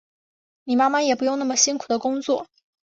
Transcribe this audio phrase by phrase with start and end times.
[0.63, 2.47] 你妈妈也不用那么辛苦的工作